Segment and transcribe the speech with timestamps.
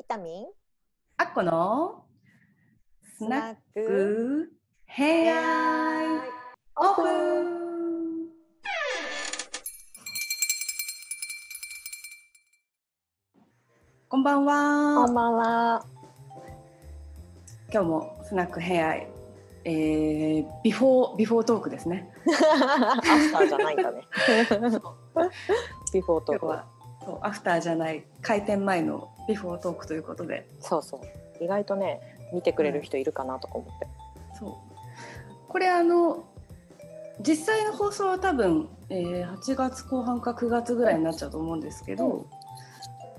[0.00, 0.46] ビタミン？
[1.18, 2.04] あっこの
[3.18, 4.50] スナック
[4.86, 6.22] ヘア
[6.74, 8.30] オープン
[14.08, 15.84] こんばんはこんばんは。
[17.70, 24.00] 今日もスナックヘアえー、ビフォービフォートークですねアフターじゃないんだね。
[25.92, 26.46] ビフォートーク。
[26.46, 26.64] は
[27.04, 30.46] そうアフターじゃない開店前のビフォートークということで。
[30.60, 31.44] そうそう。
[31.44, 32.00] 意外とね
[32.32, 33.86] 見てくれる人いるかなとか思って、
[34.32, 34.54] うん、そう。
[35.48, 36.24] これあの
[37.20, 42.24] 実際の放送は多分、えー、8月後半か9月ぐらいになっちゃうと思うんですけど、うん、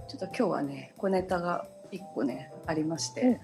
[0.07, 3.39] ちょっと今日はね小ネタが1個ねありまして。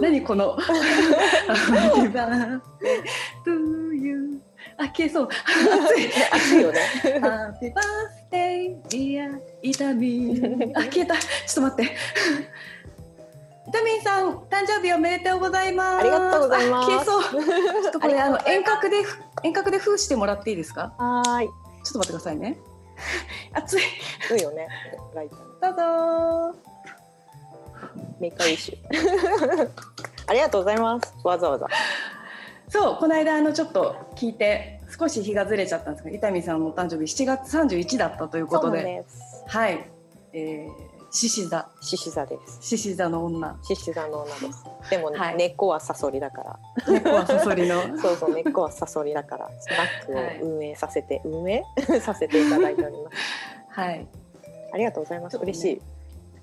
[0.00, 0.56] 何この？
[4.80, 5.28] あ消えそう
[6.32, 6.80] 熱 いよね。
[7.04, 7.74] Happy
[8.30, 10.72] birthday, dear イタミン。
[10.76, 11.14] あ、 消えた。
[11.16, 11.92] ちょっと待って。
[13.68, 16.00] イタミンさん、誕生日おめでとうございます。
[16.00, 17.22] ありがとうございますあ消えそう。
[17.82, 18.96] ちょっとこれ、あの遠隔で、
[19.42, 20.94] 遠隔で封してもらっていいですか？
[20.96, 21.48] はーい。
[21.48, 22.58] ちょっと待ってくださいね。
[23.52, 23.82] 熱い。
[23.82, 24.68] いいよね。
[25.14, 25.36] ライト。
[25.60, 26.58] どうぞ
[28.20, 29.70] メイクイシュ。
[30.28, 31.14] ありがとうございます。
[31.24, 31.66] わざわざ。
[32.68, 38.78] そう、この間、あの、ちょっと聞いて、少し日がずれちゃったんですが、イタミンさんのお誕生日7月31だったということで。
[38.78, 39.44] そうなんです。
[39.46, 39.90] はい。
[40.32, 42.58] えー、獅子座、獅子座です。
[42.60, 43.58] 獅子座の女。
[43.62, 44.64] 獅子座の女です。
[44.90, 46.58] でも、はい根っこはサソリだから。
[46.88, 47.82] 猫はサソリの。
[47.98, 49.68] そうそう、根っこはサソリだから、ス
[50.06, 51.64] ナックを運営させて、運営？
[52.00, 53.16] させていただいております。
[53.70, 54.06] はい。
[54.72, 55.36] ありがとうございます。
[55.36, 55.82] ね嬉しい。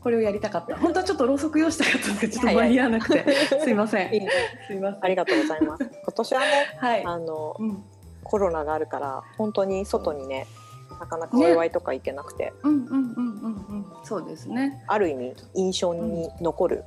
[0.05, 0.77] これをやりたかった。
[0.77, 3.25] 本当はちょっとろうそく用意したかったんですけど、ちょっと間に合わなくて、
[3.59, 4.13] すいません。
[4.13, 4.29] いいね
[4.67, 5.03] すいません。
[5.03, 5.83] ありがとうございます。
[5.83, 6.45] 今年はね、
[6.77, 7.03] はい。
[7.03, 7.83] あのうん、
[8.23, 10.45] コロナがあるから本当に外にね、
[10.99, 14.83] なかなかお祝いとか行けなくて、うん、うん、うん、うん、うん、そうですね。
[14.85, 16.83] ある意味印象に残る、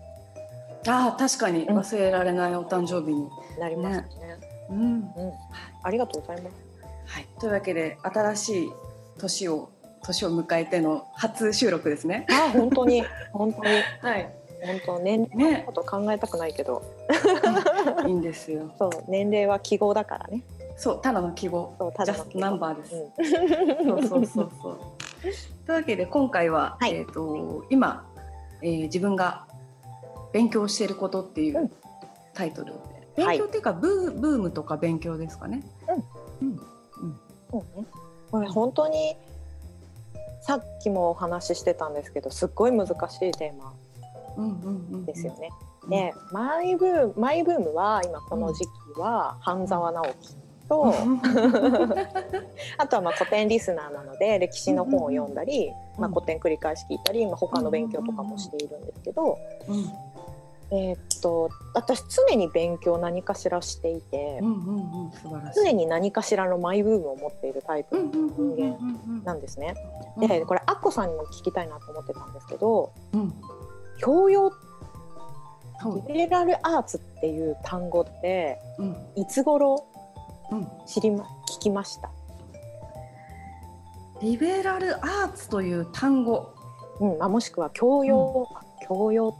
[0.86, 3.28] ああ、確かにうん忘れられないお誕生日に。
[3.58, 4.38] なりますね
[4.70, 4.78] うん。
[4.78, 5.32] うん。
[5.82, 6.54] ありがとうございます。
[7.06, 7.26] はい。
[7.40, 8.72] というわけで、新しい
[9.18, 9.70] 年を、
[10.08, 12.26] 年を迎えての初収録ですね。
[12.30, 13.68] あ本当に 本当に
[14.00, 14.34] はい。
[14.60, 16.82] 本当年齢のねこ、と考えたくないけど、
[18.06, 18.72] いいんですよ。
[18.76, 20.42] そう年齢は記号だからね。
[20.76, 21.74] そう、ただの記号。
[21.78, 22.94] そうただナンバーです。
[23.86, 24.78] うんそうそうそうそう。
[25.66, 28.04] というわけで今回は、はいえっ、と今、
[28.62, 29.46] えー自分が
[30.32, 31.72] 勉強していることっていううん
[32.34, 32.72] タイトル
[33.14, 35.62] で、はい勉強っていうか、ブーブームとか勉強ですかね。
[36.40, 36.60] うん。
[37.50, 37.86] そうね。
[38.30, 39.16] これ本当に
[40.40, 43.74] さっきもお話ししてたんですけど、すっごい難しいテーマ。
[45.04, 45.50] ですよね。
[45.82, 45.90] うん。
[45.90, 50.36] で、マイブームマイブームは今この時期は半沢直樹
[50.68, 50.94] と、
[52.78, 59.38] あとはまあ古典リスナーなので歴史の本を読んだり、うんまあ、古典繰り返し聞いたり、まあ、他の勉強とかもしているんですけど、
[59.68, 59.90] うん
[60.70, 65.64] えーっと私常に勉強何かしらしていてうんうんうん素晴らしい。
[65.64, 68.76] 常に何かしらのマイブームを持っているタイプうんうんうんうん人
[69.08, 69.24] うん。
[69.24, 69.74] なんですね。
[70.16, 70.28] うん。
[70.28, 73.32] でこれアッコさんにも聞きたいなと思ってたんですけどうん。
[73.98, 74.52] 教養
[76.08, 78.96] リベラルアーツっていう単語ってうん。
[79.16, 79.86] いつ頃
[80.50, 80.68] うん。
[80.86, 82.10] 知りま聞きました、
[84.20, 86.52] リベラルアーツという単語。
[87.00, 88.48] うんまあ、もしくは教養、
[88.86, 89.34] 教養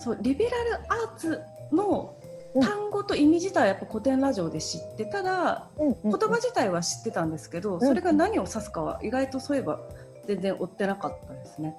[0.00, 1.40] そうリベラルアーツ
[1.72, 2.16] の
[2.60, 9.78] 単語と意味自体はやっぱ古典ラジオで知ってただ言言葉自体は知ってたんですけど、んそれが何を指すかは意外とそういえば
[10.26, 11.76] 全然追ってなかったですね。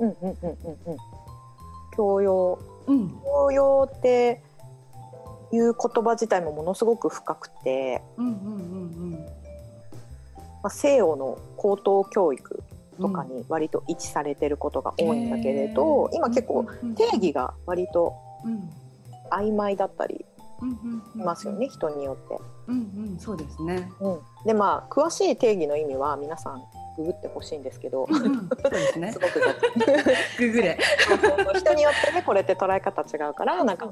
[0.00, 0.96] うんうんうんうんうん。
[1.96, 2.58] 教養。
[2.86, 4.40] うん、教養って
[5.50, 8.36] いう言葉自体もものすごく深くて、うん、うん、う
[9.06, 9.18] ん、ま
[10.64, 12.75] あ、西洋の高等教育うん。
[13.00, 16.64] とかに割と位置されてることが多いんだけれど、今結構
[16.96, 18.14] 定義が割と
[18.44, 18.70] うん、
[19.30, 20.24] 曖昧だったり
[20.62, 21.68] うん、うん、しますよね、。
[21.68, 22.38] 人によって。
[22.68, 23.90] うん、うん、そうですね。
[24.00, 26.62] うん、でまあ詳しい定義の意味は皆さん
[26.96, 29.18] ググってほしいんですけど、うん、うん、そうですねす。
[29.18, 29.40] ごく
[30.38, 30.78] ググれ。
[31.58, 33.90] 人によってねこれって捉え方違うからなんか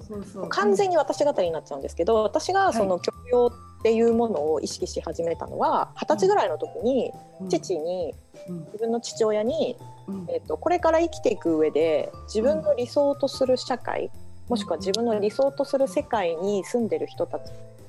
[0.48, 3.58] 完全に私語りになっちゃうんですけど私がその教養ってい
[4.00, 7.48] うものを意識し始めたのは二十歳ぐらいの時にうん。
[7.48, 8.14] 父に
[8.48, 9.76] うん、自分の父親に、
[10.06, 14.10] うん、えっとこれから生きていく上で自分の理想とする社会
[14.48, 17.42] もしくは自分の理想とする世界に住んでる人たち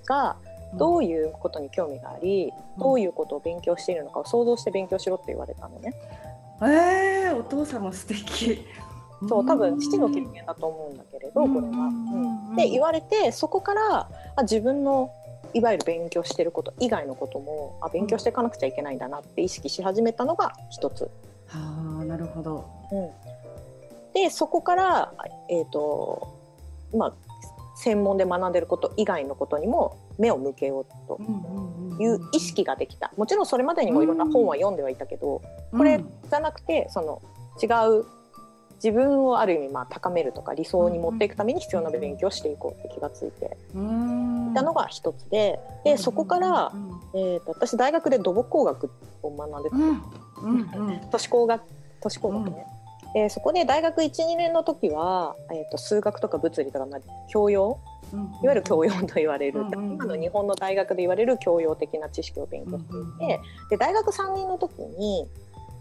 [0.06, 0.38] が
[0.76, 5.94] どういうことに興味がありどういうことを勉強しているのかを想像して勉強しろって言われたのね。
[6.62, 8.66] えー、お父様素敵。
[9.28, 11.62] そう多分父の経験だと思うんだけれどこれは。
[11.62, 12.56] うん。
[12.56, 15.12] で言われてそこからあ自分の
[15.56, 21.04] いわゆる勉強してること以外のこともあ勉強していかなくちゃいけないんだなって意識し始めたのが一つ。
[21.48, 22.66] はあなるほど。
[22.92, 23.10] うん、
[24.14, 25.14] でそこから、
[25.50, 26.38] えーと
[26.94, 27.14] まあ、
[27.78, 31.20] 専門で学んでること以外のことにも目を向けようと
[32.00, 33.14] いう意識ができた。
[33.16, 35.42] もちろんそれまでにもいろんな本は読んではいたけど、
[35.72, 36.00] これ
[36.30, 37.22] じゃなくてその
[37.62, 37.68] 違
[38.00, 38.06] う
[38.76, 43.58] 自分をある意味まあ高めるとか理想に持っていくために必要な勉強をしていこうって気がついて。
[44.56, 46.72] いたのが一つででそこから、
[47.14, 48.90] えー、と私大学で土木工学
[49.22, 51.62] を学んでた、都市工学
[52.02, 52.66] 都市工学ね。
[53.14, 57.00] でそこで大学12年の時は、えー、と数学とか物理とか、まあ、
[57.30, 57.80] 教養？
[58.14, 59.94] いわゆる教養と言われる、うんうんうん。
[59.96, 63.40] 今の日本の大学で言われる教養的な知識を勉強していて、
[63.72, 65.28] で大学3年の時に、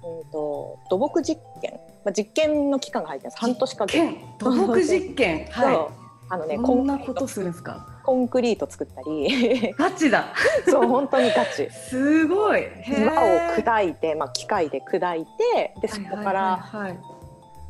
[0.05, 1.73] うん、と土木実験、
[2.05, 3.39] まあ、実験の期間が入ってます。
[3.39, 5.47] 半年間実験土木実験？
[5.53, 5.91] は
[6.31, 7.87] あのねいこんなことするんですか？
[8.05, 9.73] コンクリート作ったり。
[9.79, 10.27] ガチだ。
[10.69, 11.71] そう本当にガチ。
[11.71, 12.65] すごい。
[12.89, 13.17] 岩を
[13.57, 15.25] 砕いて、まあ、機械で砕い
[15.55, 16.59] てでそこから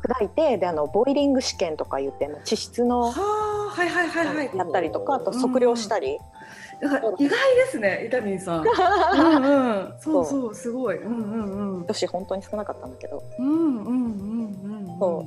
[0.03, 4.51] 砕いてであのボイリング試験とか言ってまあ地質のはいはいはいはいはい。
[4.55, 6.19] やったりとかあと測量したり、
[7.19, 8.63] 意外ですね、イタミンさん。
[8.65, 10.97] うんうん、そうそう、すごい。
[10.97, 11.85] うんうんうん。
[11.85, 14.99] 女子本当に少なかったんだけどうんうんうんうん。
[14.99, 15.25] そ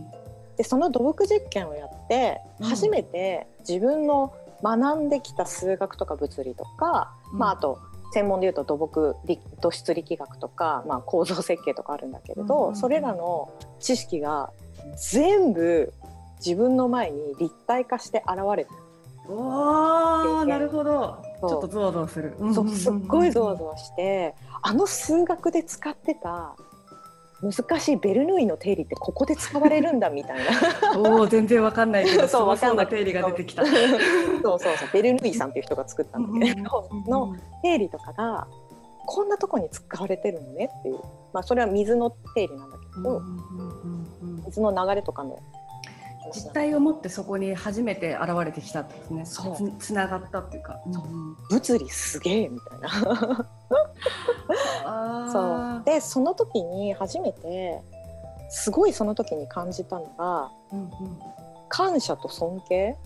[0.56, 7.78] でその土木実験をやってうん初めて自分の学んできた数学とか物理とか、うんまあ、あと
[8.12, 14.50] 専門でいうと土木理土質力学とか、まあ、構造設計とかあるんだけれど、それらの知識が
[14.96, 15.92] 全部
[16.38, 18.70] 自分の前に立体化して現れて、
[19.28, 19.34] お
[20.40, 21.22] お、なるほど。
[21.40, 22.34] ちょっとゾワゾワする。
[22.54, 23.72] そうすっごいゾワゾワ。
[23.72, 26.56] ワしてあの数学で使ってた
[27.40, 33.64] 難しいベルヌーイの定理ってここで使われるんだみたいなおお、全然わかんないけど、 そうわかんない定理が出てきた。
[33.64, 33.74] そう
[34.42, 38.48] そうそうベルヌーイさんっていう人が作ったんだけれどの定理とかが
[39.06, 40.98] こんなとこに使われてるのねっていう、
[41.32, 43.22] まあ、それは水の定理なんだけど、
[44.46, 45.38] 水の流れとかの
[46.32, 49.26] 実体を持ってそこに初めて現れてきたんですね。
[49.26, 49.56] そう。
[49.80, 50.80] つつながったっていうか。
[50.92, 51.04] そう。
[51.50, 52.90] 物理すげえみたいな。
[55.32, 55.82] そう。
[55.84, 57.80] でその時に初めて
[58.50, 60.90] すごいその時に感じたのがうん
[61.68, 62.96] 感謝と尊敬。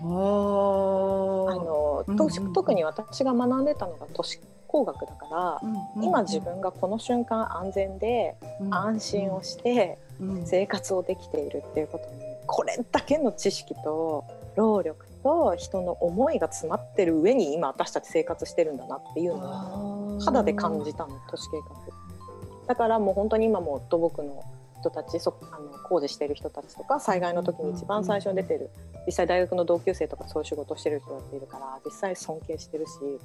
[0.00, 4.38] あの、うんと特に私が学んでたのが都市
[4.72, 5.60] 工学だから、
[6.02, 8.34] 今自分がこの瞬間安全で
[8.70, 10.46] 安心をしてうん。
[10.46, 14.24] 生活をできているっていうことにこれだけの知識と
[14.56, 22.66] 労力と人の思いが詰まってる上に今私たち生活してるんだなっていうのを肌で感じたの都市計画。
[22.66, 24.44] だからもう本当に今も土木の
[24.80, 28.70] 人たちそあの工事してる人たちとか災害の時に一番最初に出てる
[29.06, 33.18] 実際大学の同級生とかそういう仕事をしてる人だっているから実際尊敬してるし、うん、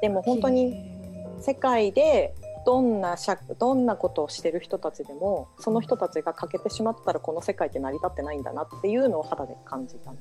[0.00, 0.74] でも本当に
[1.40, 2.34] 世界で
[2.64, 10.16] どんな社どんなことをしてる人たちでもその人たちが欠けてしまったらこの世界って成り立ってないんだなっていうのを肌で感じたの。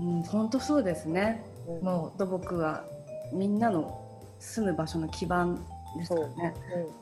[0.00, 1.44] うん、本当そうですね。
[1.68, 2.84] うんもう土木は
[3.32, 4.00] みんなの
[4.38, 5.64] 住む場所の基盤
[5.96, 6.54] ですからね。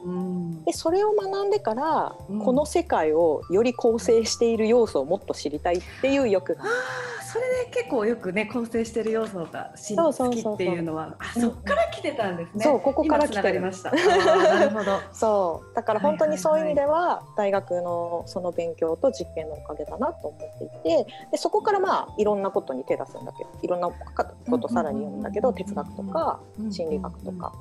[0.05, 0.09] う。
[0.11, 0.19] んう
[0.61, 0.65] ん。
[0.65, 2.39] でそれを学んでから、うん。
[2.41, 6.65] この世界をより構成している要素をもっと知りたいっていう欲が。
[6.65, 10.53] ああ、それで結構よくね構成してる要素が知そうそうそうそう。
[10.53, 12.65] 好きっていうのは、あ、うんそっから来てたんですね。
[12.65, 13.91] そうここから来てました。
[13.91, 14.99] なるほど。
[15.13, 15.75] そう。
[15.75, 20.69] だから本当にそういう意味では大学のその勉強と実験のおかげだなと思ってい
[21.05, 27.53] てでそこからまあいろんなことに手出すんだけどいろんなことさらに読むんだけど哲学とか心理学とか、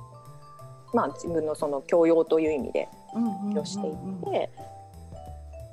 [0.94, 3.96] まあ自分のその教養という意味で勉強していっ
[4.32, 4.50] て。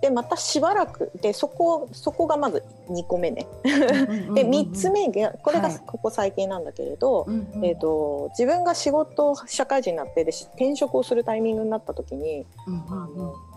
[0.01, 3.49] でまたしばらくでそこそこがまず2個目ね。
[3.65, 5.79] で3つ目がこれがはい。
[5.85, 7.65] ここ最近なんだけれど、うんうん。
[7.65, 13.48] えー、と自分が仕事社会人になってで転職をするタイミングになった時にうんうんうん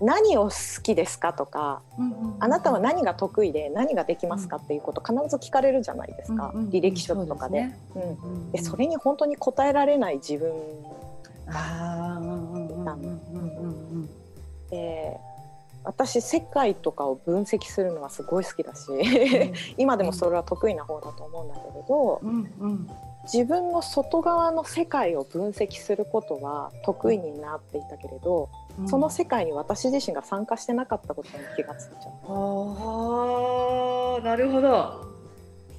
[0.00, 7.60] 何を好きですかとかうんうんあなたは何が得意で何ができますかっていうこと必ず聞かれるじゃないですか、うんうん履歴書とかで。
[7.62, 7.78] ね。
[7.94, 8.52] うん。
[8.52, 10.52] でそれに本当に答えられない自分
[11.48, 14.10] ああうんうんうんうんうんうん。
[14.70, 15.18] で
[15.86, 18.90] 私世界とかを分析するのはすごい好きだし
[19.78, 22.90] 今でもそれは得意な方だと思うんだけれどうんうん。
[23.32, 28.88] 自分の外側の世界を分析することは得意になっていたけれど、うん。
[28.88, 32.12] その世界に私自身が参加してなかったことに気がついちゃう。
[32.28, 35.12] ああなるほど。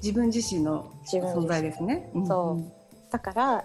[0.02, 2.10] 自分自身の存在ですね。
[2.26, 3.10] そう。
[3.10, 3.64] だから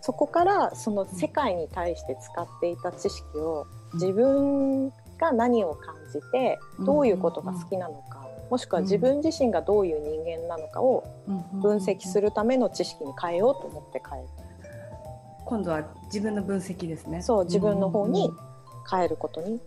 [0.00, 6.84] そこからその世界に対して使っていた知識を自分が何を感じてうん。
[6.84, 11.04] どういうことが好きなのかもしくは自分自身がどういう人間なのかを
[11.60, 14.26] 分析するるための知識に変えようと思って変え
[15.44, 17.22] 今度は自分の分析ですね。
[17.22, 18.30] そう自分の方に
[18.90, 19.58] 変えることに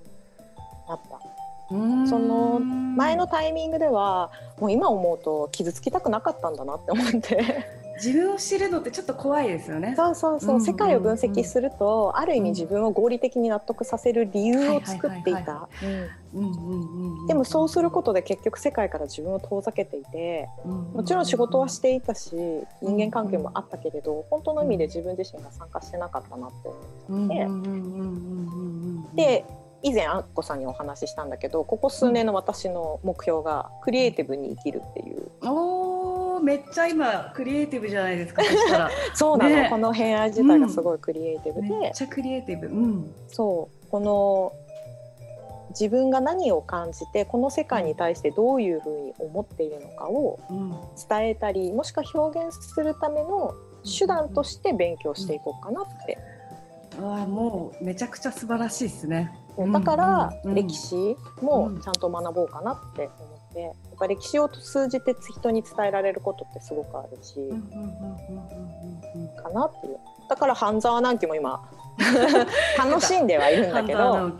[0.88, 1.76] なった。
[1.76, 2.08] うん。
[2.08, 4.30] その前のタイミングでは
[4.60, 7.66] もう今思うと傷つきたくなかったんだなって思って
[8.04, 9.94] 自分を知るのってちょっと怖いですよね。
[9.96, 10.66] そうそうそう、うんうんうん。
[10.66, 15.70] 世界を分析するとある意味自分を合理的に納得させる理由を作っていはいた
[16.34, 17.28] うんうんうんうん。
[17.28, 20.50] でもそうすることで結局世界から自分を遠ざけていて
[20.94, 22.32] もちろん仕事はしていたし
[22.82, 26.70] 人間関係もあったけれど本当の意味で自分自身が参加してなかったなって
[27.10, 27.44] 思って。
[27.44, 29.46] うんうんうんうんうんうんうんで
[29.84, 35.32] 以前あっこさんにお話ししたんだけどここ数年の私の目標がクリエイティブに生きるっていう
[36.40, 38.90] めっちゃ今クリエイティブじゃないですかそしたら。
[39.14, 39.68] そうなの、ね。
[39.70, 42.68] この部屋自体がすごいクリエイティブで、めっちゃクリエイティブ。
[42.68, 43.14] うん。
[43.28, 44.54] そうこの
[45.72, 50.70] 自分が何を感じてこの世界に対してどういうふうに思っているのかをうん。
[51.10, 56.18] 伝えたりもしくは表現するための手段として勉強していこうかなって、
[57.02, 59.32] ああもうめちゃくちゃ素晴らしいですね。
[59.58, 67.36] うんだからうん歴史もちゃんと学ぼうかなって思ってやっぱ歴史を通じて人に伝えられることってすごくあるし、
[69.42, 69.98] かなっていう。
[70.30, 71.62] だから半沢直樹も今
[72.78, 74.32] 楽しんではいるんだけど。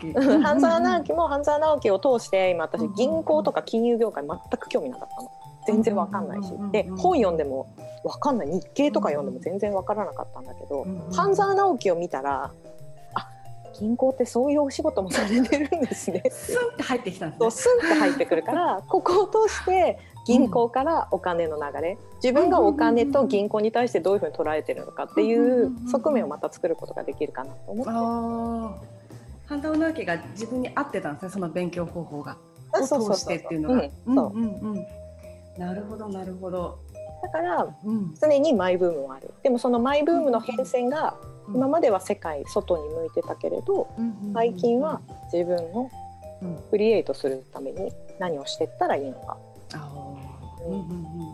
[0.42, 1.12] 半沢直樹。
[1.12, 5.30] も半沢直樹を通して今私銀行とか金融業界全く興味なかったの。
[5.66, 6.52] 全然わかんないし。
[6.72, 7.66] で本読んでも
[8.04, 8.48] わかんない。
[8.48, 12.50] 日経とか読んでも全然わからなかったんだけど半沢直樹を見たらあ
[13.78, 16.22] 銀行ってそういうお仕事もされてるんですね。
[16.30, 17.50] スンって入ってきたんですね。
[17.50, 27.90] スンと入ってくるから ここを通して銀行からお金の流れ自分がお金と銀行に対してどういうふうに捉えてるのかっていう側面をまた作ることができるかなと思って。
[27.92, 29.02] ああ
[29.46, 32.36] 半沢直樹が自分に合ってたんですねその勉強方法が。
[32.74, 33.74] を通してっていうのが。
[33.74, 34.32] うんそう。
[34.34, 34.86] うんうんうん。
[35.58, 36.78] なるほどなるほど。
[37.22, 38.14] だからうん。
[38.20, 39.30] 常にマイブームはある。
[39.42, 41.16] でもそのマイブームの変遷が
[41.48, 43.88] 今までは世界外に向いてたけれど
[44.34, 45.00] 最近は
[45.32, 45.90] 自分を
[46.40, 49.36] うんクリエイトするために何をしていったらいいのか。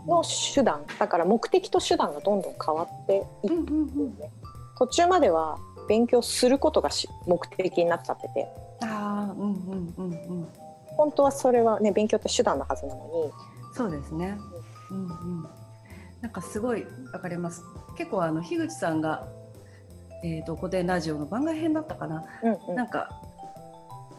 [0.06, 0.22] の
[0.54, 0.84] 手段。
[0.98, 4.30] だから目的と手段がどんどん変わっていうんってうんうんね
[4.78, 8.48] 途中までは勉強することがし目的になっちゃってて。
[8.80, 10.48] ああうんうんうんうん。
[10.96, 13.32] 本当はそれはね勉強って手段のはずなのに。
[13.74, 14.36] そうですね。
[14.90, 15.08] うんう
[15.40, 15.48] ん。
[16.20, 17.62] なんかすごいわかります。
[17.96, 19.26] 結構あの樋口さんが
[20.22, 22.24] えっ、と古典ラジオの番外編だったかな。
[22.42, 22.74] うんうん。
[22.74, 23.08] なんか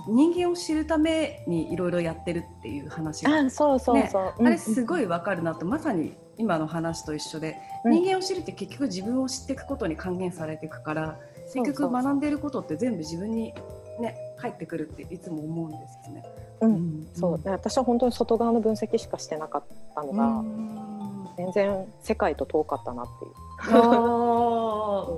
[0.07, 3.25] 人間を知るためにいろいろやってるっていう話。
[3.25, 3.35] が。
[3.35, 11.17] あそうそうそう、あれすごい、いわかるなと、まさに今の話と一緒で、うん人間を知るって結局自分を知っていくことに還元されていくから
[11.53, 13.53] 結局学んでいることって全部自分に
[14.01, 16.25] ね返ってくるっていつも思うんですね。
[16.61, 16.73] うん。
[17.01, 17.41] んそう。
[17.41, 19.63] で私は本当に外側の分析しかしてなかっ
[19.95, 20.98] たのが、うん
[21.37, 23.33] 全然世界と遠かったなっていう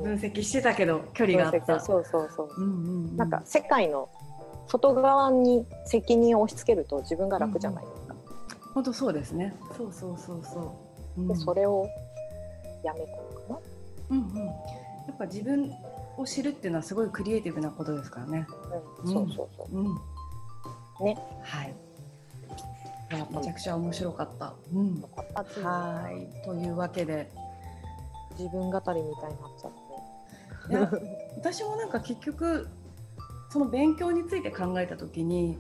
[0.04, 1.80] 分析してたけど距離があった。
[1.80, 4.10] そうそうそう、うんうんうんなんか世界の
[4.68, 8.16] 外側に責任を押し付けると自分が楽じゃないですか、
[8.74, 9.54] 本当そうですね。
[9.78, 10.60] そうそうそうそ
[11.18, 11.22] う。
[11.22, 11.90] うんでそれを
[12.84, 13.06] やめた
[13.52, 13.62] のか
[14.10, 14.46] うんうん。
[14.46, 14.52] や
[15.12, 15.72] っぱ自分
[16.18, 18.48] を知るっていうのはすごいクリエイティブなことですからね。
[18.70, 19.86] な、うんそうそうそううん。
[21.06, 21.18] ね。
[21.44, 21.76] はい。
[23.14, 24.54] いやめちゃくちゃ面白かった。
[24.74, 25.02] うん。
[25.02, 26.46] よかったはい。
[26.46, 27.32] というわけで、
[28.38, 32.68] 自分語りみたいになっちゃって私もなんか結局
[33.50, 35.58] その勉強について考えたときに。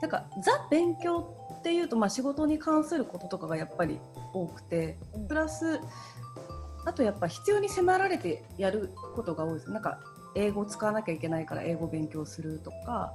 [0.00, 3.98] なんかザ勉強っていうと、まあ、仕事に関することとかがやっぱり
[4.32, 5.80] 多くてうんプラス
[6.84, 9.98] あとやっぱ必要に迫られてやることが多いですなんか
[10.36, 13.12] 英語を使わなきゃいけないから英語勉強するとか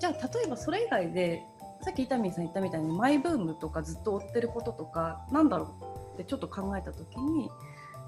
[0.00, 1.42] じゃあ例えばそれ以外で
[1.82, 5.74] さっき伊丹さん言ったみたいにマイブームとかずっと追ってることとかなんだろ
[6.14, 7.48] うってちょっと考えた時に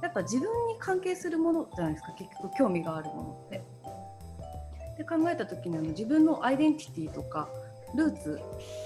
[0.03, 3.63] やっぱ自分に関係するものじゃないですか結局興味があるものって。
[4.99, 7.49] で考えた時にあの自分のアイデンティティとか
[7.95, 8.41] ルーツ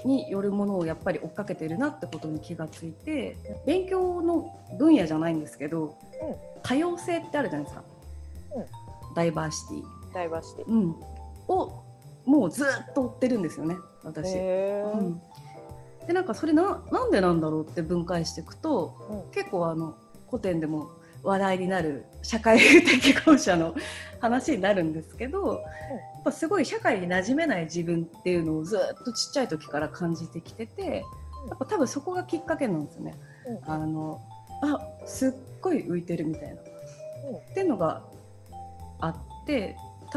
[0.05, 7.83] によるものをやっぱり追っかけてるなってことに気がついて勉強の分野じゃないんですけど、うん多様性ってあるじゃないですか、
[9.15, 9.83] ダイバーシティ、
[10.15, 10.65] ダイバーシティ。
[10.67, 10.95] うん、
[11.47, 11.83] を
[12.25, 14.35] もうずっと追ってるんですよね私。
[14.37, 15.21] うん、
[16.07, 19.31] でなんかそれななんでなんだろうって分解していくと、うん。
[19.31, 19.95] 結構あの
[20.29, 20.89] 古典でも
[21.23, 23.75] 話題になる社会的講者の
[24.21, 25.57] 話になるんですけど、や
[26.19, 31.03] っぱすごい社会に馴染めない自分っていうのをずっとちっちゃい時から感じてきてて
[31.49, 33.15] やっぱ多分そこがきっかけなんですよね。
[33.47, 33.71] うん。
[33.71, 34.21] あの
[34.61, 35.31] あすっ
[35.61, 36.55] ごい浮いてるみたいな、
[37.29, 37.35] うん。
[37.37, 38.03] っていうのが
[38.99, 39.75] あって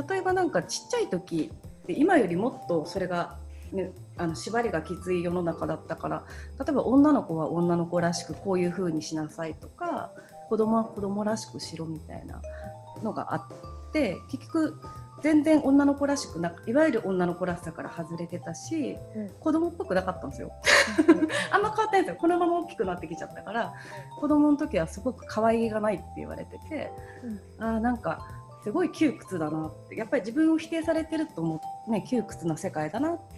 [0.08, 1.50] 例えばなんかちっちゃい時
[1.86, 3.38] で今よりもっとそれが、
[3.72, 6.24] ね、あの縛りがきつい世の中だったから
[6.58, 10.10] 例えば女の子は女の子らしくこういう風にしなさいとか
[10.48, 12.40] 子供は子供らしくしろみたいな
[13.02, 14.80] のがあって結局
[15.22, 20.52] 全然女の子らしくないわゆる女の子らしさから外れてたし、うん、子供っぽくなかったんですよ。
[21.50, 22.16] あんま変わってないんですよ。
[22.20, 23.72] このまま大きくなってきちゃったから
[24.20, 26.92] 子供の時はすごく可愛げがないって言われてて、
[27.58, 28.26] うん、あなんか
[28.62, 33.37] すごい窮屈だなってやっぱり自分を否定されてると思う、ね、窮屈な世界だなって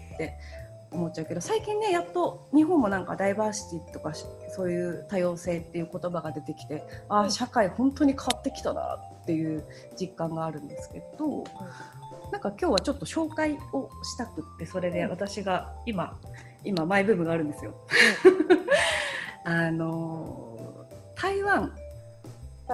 [0.90, 4.12] 思っちゃうけど最近ねやっと日本もなんかダイバーシティとか
[4.48, 9.64] そういう多様性っていう言葉が出てきてああ社会本当に変わってきたなっていう
[9.98, 11.44] 実感があるんですけど、
[12.32, 16.18] なんか今日はちょっと紹介をしたくってそれで私が今
[16.64, 17.74] 今マイブームがあるんですよ。
[19.44, 20.58] あの
[21.14, 21.72] 台湾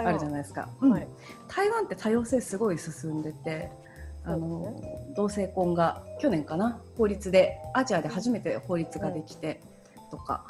[0.05, 1.09] あるじゃないですか、はい、
[1.49, 3.71] 台湾って多様性すごい進んでて
[4.27, 4.81] あの、
[5.17, 6.81] 同性婚が去年かな？
[6.97, 9.61] 法律でアジアで初めて法律ができて
[10.11, 10.45] とか、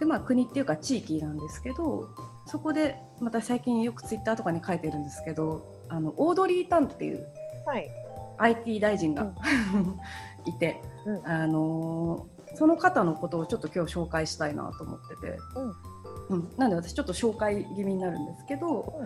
[0.00, 2.08] でまあ国っていうか地域なんですけど
[2.46, 7.26] そこでまた最近よくツイッターとかに書いてるんですけどあのオードリー・タンっていう、
[7.66, 7.90] はい、
[8.38, 9.98] IT 大臣が、うん、
[10.50, 19.00] いて、うん、あのその方のことをちょっと今日紹介したいなと思ってて、うん、うん、なんで私ちょっと紹介気味になるんですけど、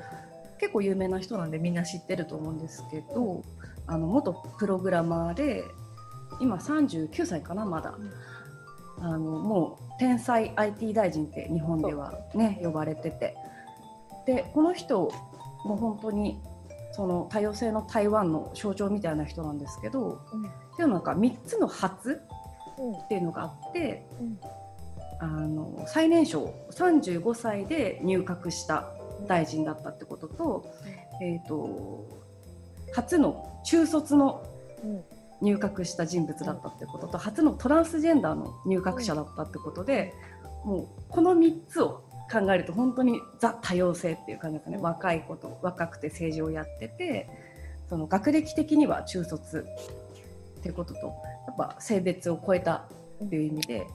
[0.65, 3.45] 結構有名な人なんでみんな知ってると思うんですけど
[3.87, 5.63] あの元プログラマーで
[6.41, 7.95] 今39歳かなまだ。
[9.01, 13.37] あのもう天才 IT 大臣って日本ではね呼ばれてて。
[14.25, 15.13] でこの人
[15.67, 16.41] も本当に
[16.93, 22.23] その多様性の台湾の象徴みたいな人なんですけど、うん、っていうのが3つの初
[23.05, 24.39] っていうのがあって、うん、
[25.21, 28.94] あの最年少35歳で入閣した
[29.27, 30.65] 大臣だったってことと,、
[31.23, 32.07] えーと、
[32.93, 34.47] 初の中卒の
[35.41, 40.15] 入閣した人物だったってことと、初のトランスジェンダーの入閣者だったってことで、
[40.65, 44.79] もうこの3つを考えると本当にザ多様性っていう感じですね。
[44.79, 47.29] 若い子と若くて政治をやってて
[47.89, 49.67] その学歴的には中卒
[50.59, 51.01] っていうことと
[51.47, 52.85] やっぱ性別を超えた
[53.23, 53.87] っていう意味で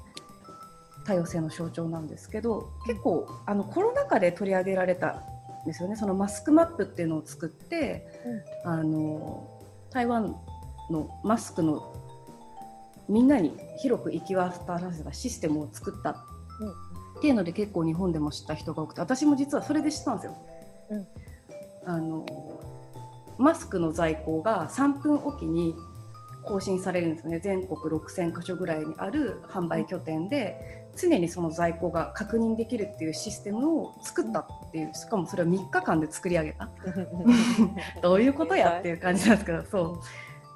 [1.10, 5.24] 多様性の象徴なんですけど結構あのコロナ禍で取り上げられた
[5.64, 5.96] んですよね。
[5.96, 8.06] そのマスクマップっていうのを作って、
[8.64, 10.36] うん、あの台湾
[10.92, 11.96] のマスクの
[13.08, 16.16] みんなに広く行き渡らせたシステムを作ったっ
[17.22, 20.38] ていうので結構日本でも知った人が多くて私も実はそれで知ったんですよ。
[20.92, 21.08] うん、
[21.86, 22.26] あの
[23.40, 25.74] マスクの在庫が3分おきに
[26.44, 27.40] 更新されるんですよね。
[27.40, 36.70] 全国6000箇所ぐらいにある販売拠点で常にその在庫が確認できるっていうシステムを作ったっていうしかもそれを3日間で作り上げた。
[38.02, 40.00] どういうことやっていう感じなんですけどそう。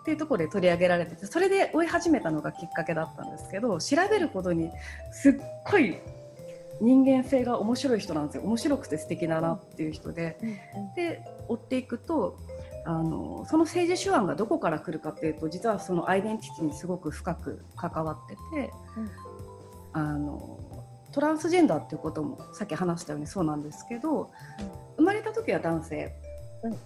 [0.02, 4.70] っていうところで取り上げられててそれで追い始めたのがきっかけだったんですけど調べるほどに
[5.14, 5.34] すっ
[5.72, 5.98] ごい
[6.82, 8.44] 人間性が面白い人なんですよ。
[8.44, 10.38] 面白くて素敵だなっていう人で、
[10.96, 12.38] で追っていくと
[12.86, 19.10] あのその政治手腕がどこから来るかっていうと実はそのアイデンティティにすごく深く関わってて、うん、
[19.94, 20.60] あの
[21.12, 24.28] トランスジェンダーっていうこともさっき話したようにそうなんですけど、うん、
[24.98, 26.14] 生まれた時は男性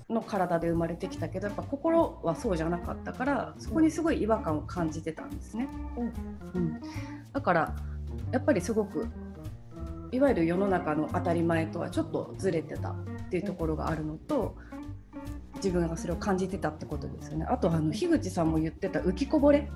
[0.10, 5.68] の体で生まれてきたけどやっぱ心はそうじゃなかったからそこにすごい違和感を感じてたんですね。
[6.54, 6.82] うん、うん、
[7.32, 7.76] だから
[8.32, 9.08] やっぱりすごく
[10.12, 12.96] いわゆる世の中の当たり前とはちょっとずれてたっ
[13.30, 14.56] ていうところがあるのと
[15.56, 17.46] 自分がそれを感じてたってことですよね。
[17.48, 19.70] あとあの樋口さんも言ってた浮きこぼれ。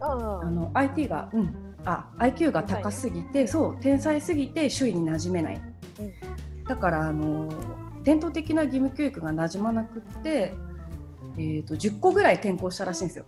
[0.00, 0.16] あ
[0.50, 5.60] の IT が、うん、あ IQ が高すぎて、はい、そう天才すぎて周囲に馴染めない、
[6.00, 7.48] うん、だからあの
[8.02, 10.54] 伝統的な義務教育が馴染まなくって、
[11.36, 13.26] えーと、と10個ぐらい転校したらしいんですよ。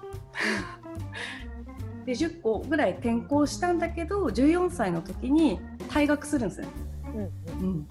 [2.04, 6.68] で10個ぐらい転校したんだけど14歳の時に退学するんですね。
[7.14, 7.88] うん、うん。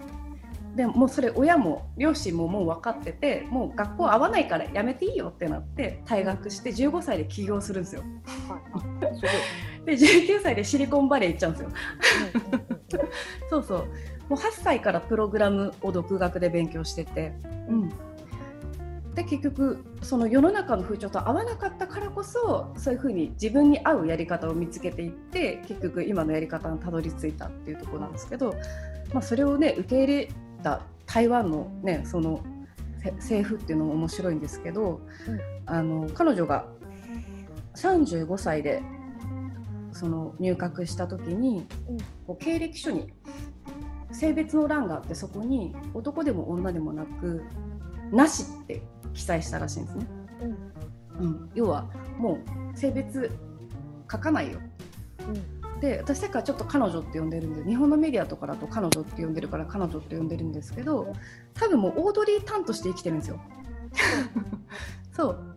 [0.75, 8.03] でもそれ親も両親ももう分かっててもう学校合わないからやめていいよってなって退学して15歳で起業するんですよ。
[9.85, 11.69] で19歳でシリコンバレー行っちゃうんですよ。
[13.49, 13.77] そうそう。
[14.29, 17.33] もう8歳からプログラムを独学で勉強してて、
[17.67, 17.89] うん、
[19.15, 28.55] で結局その世の中の風潮と合わなかったからこそそういうふうに自分に合うやり方を見つけていって結局今のやり方にたどり着いたっていうところなんですけど、
[29.13, 30.29] まあ、それをね受け入れ
[30.63, 32.41] た台湾のねその
[33.17, 36.65] 政府っていうのも面白いんですけど、うん、あの彼女が
[37.75, 38.81] 35歳で
[39.93, 43.13] その入閣した時に、うん、こう経歴書に
[44.11, 47.43] 性別の欄があってそこに男でも女でもなく
[48.11, 48.81] なしって
[49.13, 50.07] 記載したらしいんですね。
[51.19, 52.39] うん、うん、要はも
[52.73, 53.31] う性別
[54.11, 54.59] 書かないよ。
[55.27, 55.63] うん。
[55.79, 61.13] で私だからちょっと彼女って呼んでるんで日本のメディアとかだと彼女って呼んでるから彼女って呼んでるんですけど
[61.53, 63.41] 多分もうオードリー・タンとして生きてるんですよ。
[65.11, 65.55] そう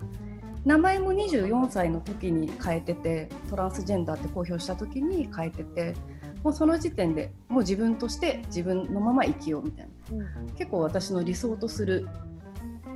[0.67, 5.95] 名前も24歳の時に変えててトランスジェンダーって公表した時に変えてて
[6.43, 10.17] もうその時点でもう自分として自分のまま生きようみたいな。
[10.17, 12.09] うん結構私の理想とする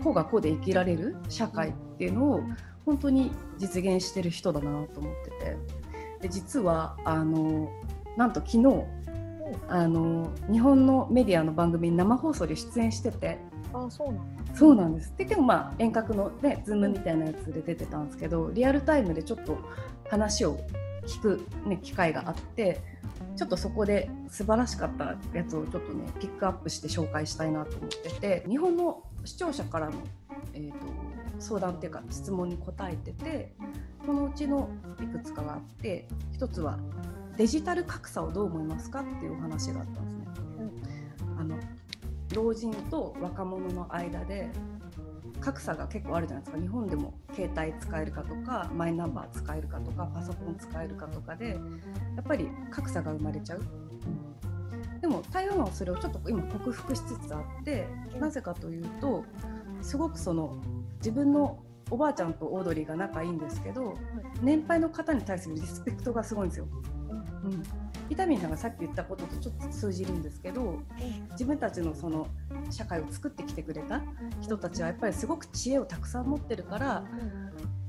[0.03, 2.41] こうがこうで生きられる社会っていうのを
[2.87, 5.57] 本当に実現してる人だなと思ってて。
[6.23, 7.71] で実はあの
[8.17, 8.85] なんと昨日
[9.69, 13.39] あの日本のメディアの番組に生放送で出演してて。
[13.73, 19.59] あそうなんそうなんですででもまあ遠隔のね Zoom みたいなやつで出てたんですけどリアルタイムでちょっと
[20.09, 20.59] 話を
[21.07, 22.81] 聞く、ね、機会があって
[23.37, 29.93] ちょっとそこで素晴らしかったやつをちょっとねピックアップして紹介したいなと思ってて日本の視聴者からの、
[30.55, 30.77] えー、と
[31.39, 33.53] 相談っていうか質問に答えてて
[34.05, 34.69] そのうちの
[35.01, 36.79] いくつかがあって一つは
[37.37, 40.27] デジタル格差をどう思いますかっていうお話があったんですね。
[42.35, 44.51] 老人と若者の間で
[45.41, 51.57] 格差が結構あるじゃないですか日本でも携帯使えるかとかマイナンバー使えるかとかパソコン使えるかとかでや
[52.21, 53.63] っぱり格差が生まれちゃう。
[55.01, 57.89] でも台湾はそれをちょっと今克服しつつあって
[58.19, 59.25] なぜかというと
[59.81, 60.59] すごくその
[60.99, 61.59] 自分の
[61.91, 63.95] おばあちゃんとオードリーが仲いいんですけど
[64.43, 66.69] 年配の方に対するリスペクトがすごいんですよ。
[67.45, 67.63] うん、
[68.11, 70.81] ビタミンさんがさっき言ったこととちょっと通じるんですけど
[71.31, 72.27] 自分たちのその
[72.69, 74.03] 社会を作ってきてくれた
[74.41, 77.05] 人たちはやっぱりすごく知恵をたくさん持ってるから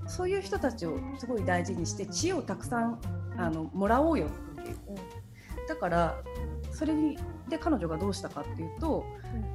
[0.06, 3.02] そういう人たちをすごい大事にして知恵をたくさん
[3.36, 4.78] あのもらおうよっていう。
[5.68, 6.22] だから
[6.72, 7.18] それに
[7.50, 9.04] で彼女がどうしたかっていうと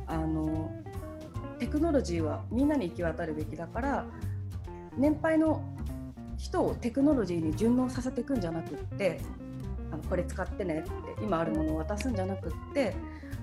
[0.09, 0.73] あの
[1.61, 4.05] テクノロジーはみんなに行き渡るべきだから
[4.97, 5.63] 年配の
[6.37, 9.21] 人をテクノロジーに順応させていくんじゃなくって
[9.97, 10.91] あのこれ使ってねって
[11.23, 12.95] 今あるものを渡すんじゃなくって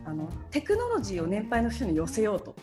[0.06, 2.56] あのテクノロジーを年配の人に寄せようと。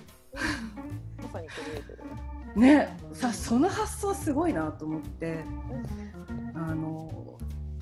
[1.23, 5.45] ま さにクリエイティブねねさその発想すごいなと思って
[6.55, 7.39] あの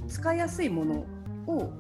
[0.06, 1.06] 使いやすいもの
[1.46, 1.70] を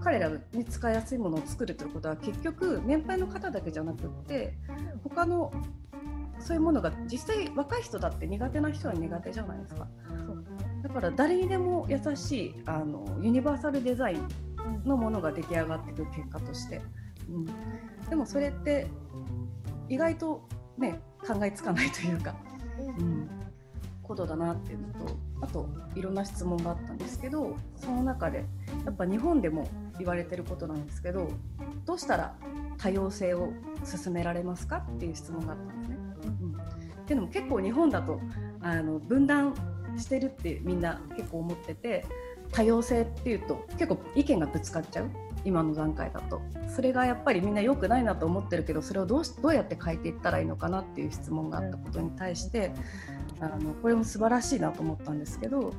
[0.00, 4.54] 彼らに使いやすいものを作るということは結局年配の方だけじゃなくって
[5.02, 5.52] 他の
[6.38, 9.88] そういうものが実際若い人だって苦手な人は苦手じゃないですか
[10.82, 14.28] だから誰にでも優しいあのユニバーサルデザイン
[14.84, 16.80] のものが出来上がってくる結果として、
[17.28, 17.46] うん、
[18.08, 18.86] でもそれって
[19.88, 22.34] 意外とね考えつかないというか、
[22.98, 23.28] うん、
[24.02, 28.44] ことだなっていうのとあといろんな質問があったんですけどその中で
[28.84, 31.28] やっぱ日本でも言われてることなんですけど
[31.84, 32.34] どうしたら
[32.78, 33.52] 多様性を
[33.84, 35.96] 進められますかっていう質問があったんですね。
[36.22, 38.20] うん、っていうのも結構日本だと
[38.60, 39.54] あの分断
[40.00, 42.04] してるってみんな結構思ってて
[42.52, 45.10] 多様性っていうと結構意見がぶつかっちゃう？
[45.44, 46.40] 今の段階だと。
[46.68, 52.72] それがやっぱりみんな良くないなと思ってるけどそれをどうしどうやって変えていったらいいのかなっていう質問があったことに対して
[53.40, 55.72] あのこれも素晴らしいなと思ったんですけど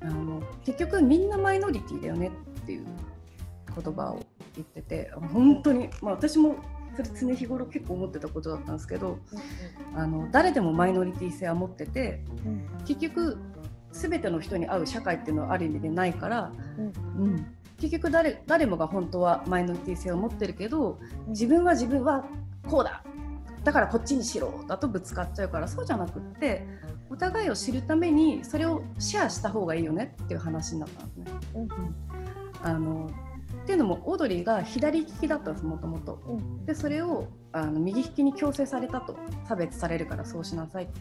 [0.00, 2.30] あの結局みんなマイノリティだよねっ
[2.64, 2.86] ていう
[3.74, 4.24] 言葉を
[4.54, 6.56] 言ってて本当に、まあ、私も
[6.96, 9.18] それ常日頃結構思ってたことだったんですけど
[9.94, 12.22] あの誰でもマイノリティ性は持ってて
[12.86, 13.38] 結局
[13.92, 16.52] 全ての人に合う社会っていうのはある意味でないから、
[17.18, 17.46] うん、
[17.78, 22.24] 結局誰誰もが本当はマイノリティ性を持ってるけど自分は自分は
[22.68, 23.02] こうだ。
[23.62, 26.66] だからこっちにしろだとぶつかっちゃうからそうじゃなくって
[27.08, 31.32] お互いを知るためにそれをシェアした方がいいよねっていう話になったんですね。
[31.54, 31.68] うん。
[32.62, 33.10] あの
[33.64, 36.20] っていうのもオードリーが左利きだったんですもともと。
[36.66, 39.16] でそれをあの右利きに強制されたと。
[39.48, 41.00] 差別されるからそうしなさいって。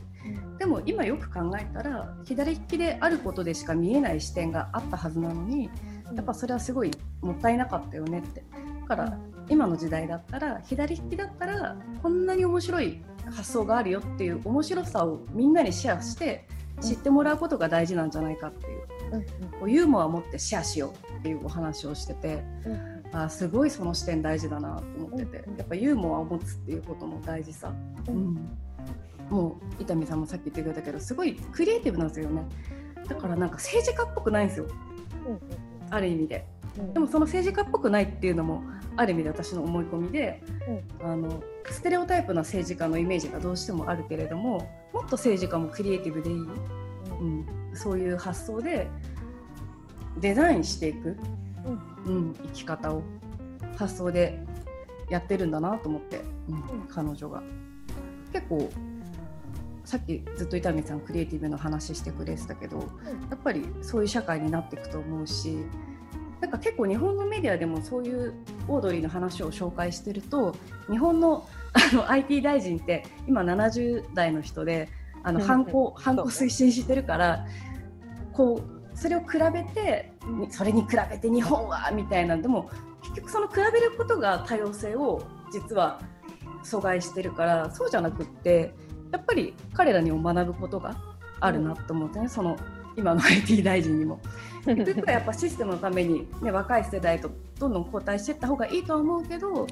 [0.59, 5.69] でも今よく考えたら左利きであることでしか見えない視点があったはずなのに
[6.15, 8.45] やっぱそれはすごいもったいなかったよねって。
[8.87, 9.17] だから
[9.49, 16.47] 今の時代だったら左利きだったらこんなに面白い発想があるよっていう面白さをみんなにシェアして
[16.79, 18.81] 知ってもらうことが大事なんじゃないかっていう
[19.59, 22.43] こうユーモアを持ってシェアしようっていうお話をしてて
[23.11, 27.73] あすごいその視点大事だなと思っててやっぱユーモアを持つっていうことの大事さ、
[28.07, 28.49] うん、
[29.29, 32.43] もう伊丹さんもさっき言ってくれたけどすごいクリエイティブなんですよね。
[33.07, 34.67] だからなんか政治家っぽくないんですよ。
[35.89, 36.45] ある意味で。
[36.93, 38.63] でもその政治家っぽくないっていうのも
[38.95, 40.41] ある意味で私の思い込みで、
[41.01, 46.37] あのステレオタイプな政治家のイメージがどうしてもあるけれどももっと政治家もクリエイティブでいい、
[47.19, 48.87] うん、そういう発想で
[50.17, 51.17] デザインしていく、
[52.05, 53.03] うん、生き方を
[53.77, 54.39] 発想で
[55.09, 57.43] やってるんだなと思って、うん、彼女が。
[58.31, 58.69] 結構
[59.85, 62.79] さっきずっと伊丹さんクリエイティブの話してくれてたけど、
[63.29, 65.57] やっぱりそういう社会になっていくと思うし
[66.41, 68.33] なんか結構日本のメディアでもそういう
[68.67, 70.55] オードリーの話を紹介してると
[70.89, 74.89] 日本のあの IT 大臣って今70代の人で
[75.23, 77.45] あの反抗反抗推進してるから
[78.33, 78.61] こ
[78.93, 80.13] うそれを比べて
[80.49, 82.69] それに比べて日本はみたいなでも
[83.01, 86.01] 結局その比べることが多様性を実は
[86.63, 88.73] 阻害してるからそうじゃなくって
[89.11, 90.95] やっぱり彼らにも学ぶことが
[91.39, 92.57] あるなと思ってね、その
[92.95, 94.19] 今の IT 大臣にも。
[94.63, 99.67] ということはやっぱシステムのために、ね、若い世代とどんどん交代していった方がいいとは思うけど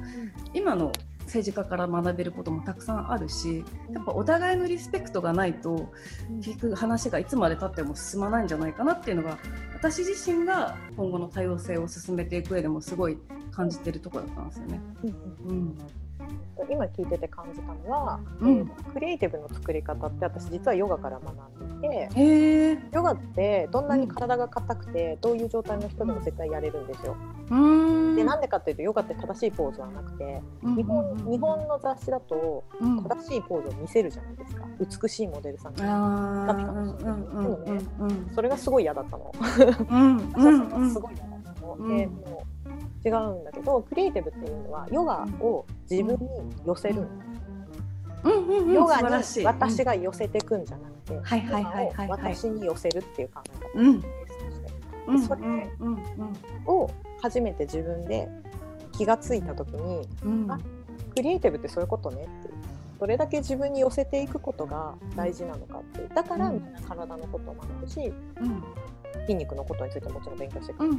[0.53, 0.91] 今の
[1.31, 3.63] 政治家から学べることもたくさんあるし
[3.93, 5.89] やっぱお互いのリスペクトがないと
[6.43, 9.37] 結局話がいつまでたっても進まないんじゃないかなっていうのが
[9.73, 13.17] 私自身が今後の多様性を進めていく上でもすごい
[13.51, 14.81] 感じてるところだったんですよね。
[15.45, 15.77] うん
[16.69, 27.15] 今聞いてて感じたのは、うん、えー、クリエイティブの作り方って私実はヨガから学んでいてヨガってどんなに体が硬くて、どういう状態の人でも絶対やれるんですよ。
[28.15, 34.65] でなんでかっていうとヨガって正しいポーズはなくて、日本日本の雑誌だと正しいポーズを見せるじゃないですか。
[35.01, 36.55] 美しいモデルさんが。
[36.55, 36.75] ピカピ。
[36.75, 37.15] カしてる。
[37.41, 37.81] でもね、
[38.35, 39.31] それがすごい嫌だったの。
[40.89, 41.87] すごい嫌だったの。
[41.87, 42.43] でも
[43.03, 46.29] 違うんだけどクリエイティブっていうのはヨガを自分に
[46.65, 47.07] 寄せる、
[48.73, 49.07] ヨガに
[49.43, 51.21] 私が寄せていくんじゃなくて、ヨ
[51.63, 55.41] ガを私に寄せるっていう考え方ですとして、それ
[56.67, 56.89] を
[57.21, 58.29] 初めて自分で
[58.91, 60.07] 気が付いた時に、
[60.49, 60.59] あ
[61.15, 62.49] クリエイティブってそういうことねって
[62.99, 68.13] どれだけ自分に寄せていくことが大事なのかってだからみんな体のことを学ぶし、
[69.21, 70.91] 筋肉のことについてもちろん勉強してくる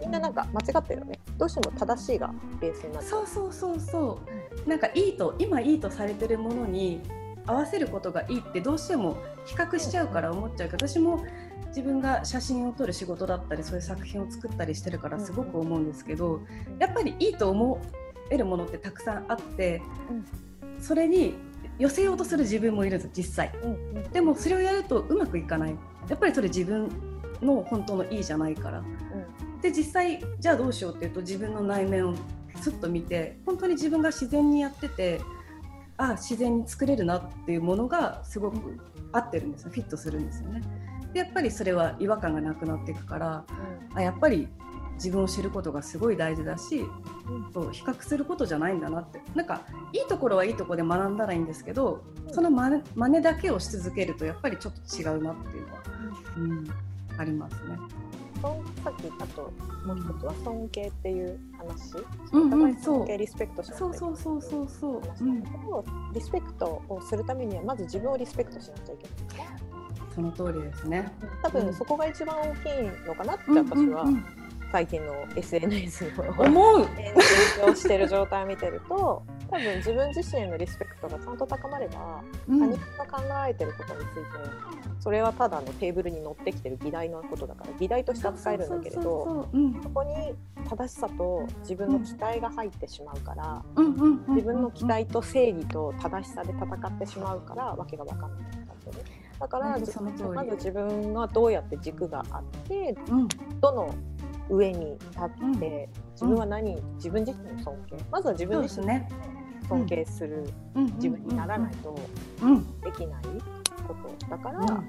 [0.00, 1.18] みんななんか間違ってるよね。
[1.36, 3.06] どうしても正しいがベースになる。
[3.06, 4.20] そうそうそうそ
[4.66, 4.68] う。
[4.68, 7.00] なんかいいと今いいとされてるものに
[7.46, 11.24] 合わせることがいいってどうしても比較しちゃうから思っちゃうけど私も
[11.68, 16.40] 自分が写真を撮る仕事だったりそういう作品を作ったりしてるからすごく思うんですけど
[16.78, 17.80] やっぱりいいと思
[18.30, 19.82] えるものってたくさんあって
[20.78, 21.34] それに
[21.78, 23.52] 寄せようとする自分もいるんです実際、
[24.12, 25.76] でもそれをやるとうまくいかない
[26.08, 26.90] やっぱりそれ自分
[27.42, 32.14] の本当のいいじゃないから、うん、で実際じゃあどうしようっていうと自分の内面を
[32.60, 35.20] すっと見て本当に自分が自然にやってて
[35.96, 38.78] あ自然に作れるなっていうものがすごく
[39.12, 39.70] 合ってるんですよ。
[39.70, 40.62] フィットするんですよね。
[41.12, 43.44] でやっぱりそれは違和感がなくなっていくから、
[43.92, 44.48] うん、あやっぱり
[44.94, 46.80] 自分を知ることがすごい大事だし、
[47.54, 49.20] うん、比較することじゃないんだなって。
[49.34, 55.82] なんかいいところはいいところで学んだらいいんですけど、その真似だけをし続けるとやっぱりちょっと違うなっていうのは
[56.36, 56.68] うん、
[57.16, 57.78] ありますね。
[58.84, 59.52] さっき言ったと
[59.84, 61.96] もう一つは尊敬っていう話、
[62.32, 65.42] うんうん、尊敬リスペクトしなそうそうそうそうそう、うん、
[66.14, 68.96] リスペクトをするためにはまず自分をリスペクトしなきゃい
[69.28, 69.48] けない。
[70.14, 71.12] その通りですね。
[71.42, 74.04] 多分そこが一番大きいのかなって私は
[74.70, 76.84] 最近の SNS の思う。
[76.84, 82.76] 炎上してる状態を見てると多分自分自身へのリスペクトがちゃんと高まれば、他人が
[83.06, 84.20] 考えてることについて
[85.00, 89.48] それはただのテーブルに乗ってきてる議題のことだから議題として扱えるんだけれど
[89.82, 90.34] そこに
[90.68, 93.62] 正しさと自分の期待が入ってしまうから、
[94.28, 98.98] 自分の期待と正義と正しさで戦ってしまうからわけが分かんないんだけど
[99.40, 99.78] だから
[100.34, 102.94] まず自分がどうやって軸があって、
[103.60, 103.94] どの
[104.50, 105.18] 上に立
[105.56, 107.96] って、自分は何、自分自身の尊敬。
[108.10, 109.08] まずは自分自身ね。
[109.68, 110.48] 尊敬する
[110.96, 111.94] 自分にならないと
[112.82, 113.22] できない
[113.86, 114.82] ことだから、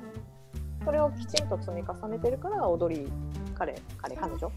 [0.86, 3.12] それをきちんと積み重ねてるから踊り
[3.54, 4.50] 彼彼彼女、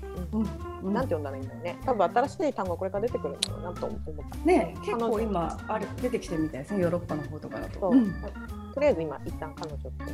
[0.83, 1.77] うん、なんて呼んだらいいんだろうね。
[1.85, 6.83] 多分新しい単語これから出てくるんだろうなと思ったね結構今あれ出てきてるみたいですね。
[6.83, 10.05] ヨーロッパの方とかだと、とりあえず今一旦彼女として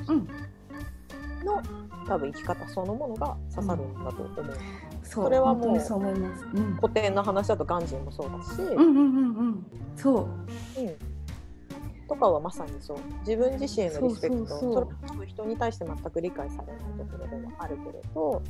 [1.44, 1.62] の、
[2.06, 4.56] 多分生き方そのものが刺さるんだと思う、
[5.02, 12.98] そそれはもうそう思います、うん、古典の話だとガンジーもそうだし、うんうんうんうん、そう、うん、とかはまさにそう。
[13.20, 14.46] 自分自身へのリスペクト。
[14.46, 18.42] それこそ人に対して全く理解されないところでもあるけれど、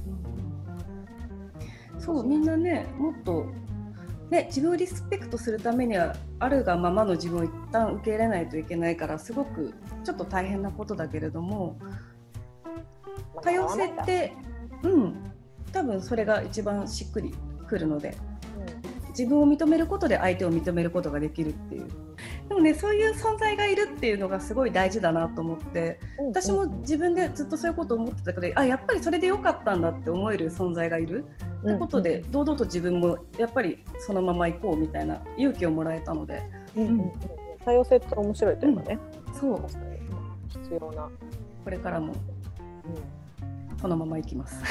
[1.94, 3.46] うん、そうみんなねもっと
[4.30, 9.72] ね、自分をリスペクトするためにはあるがままの自分を一旦受け入れないといけないからすごく
[10.04, 11.78] ちょっと大変なことだけれども
[13.42, 14.32] 多様性って
[14.82, 15.24] うん。
[15.72, 17.34] 多分それが一番しっくり
[17.66, 18.16] くるので、
[19.04, 21.88] うん、自分を認めることで相手を認めることができるっていう。
[22.48, 31.26] でもねそういう存在がいるっていうのがすごい大事だなと思って、うん、私も自分でずっとそういうことを思ってたけどあやっぱりそれでよかったんだって思える存在がいる。
[31.60, 36.42] ってことで、堂々と自分もやっぱりそのまま行こうみたいな勇気をもらえたので。
[36.76, 37.12] うん
[37.64, 38.98] 多様性って面白いというかね、
[39.38, 39.98] そう確かに
[40.48, 41.10] 必要な、うん、
[41.64, 42.12] これからも。
[42.12, 42.16] っ
[43.80, 44.62] このままいきます。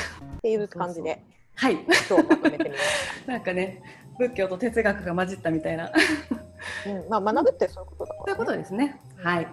[0.41, 1.24] ていう感じで
[1.56, 1.74] はい。
[1.74, 3.82] 今日まとめてみましなんかね、
[4.20, 5.89] 仏教と哲学が混じったみたいな。
[5.89, 5.96] た。
[6.91, 8.26] うん、まあ学ぶってそういうことだから、ね。
[8.26, 9.02] ということですね。
[9.24, 9.48] はい。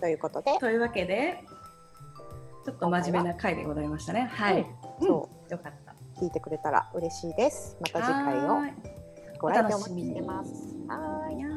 [0.00, 1.44] ということで、というわけで、
[2.64, 4.30] ちょっと真面目な回でございましたね。
[4.32, 4.66] はい。
[5.00, 5.94] うんそよかった。
[6.20, 7.76] 聞いてくれたら嬉しいです。
[7.80, 8.62] また次回を
[9.38, 10.50] ご来店お待ちしてます。
[10.88, 11.53] はーい。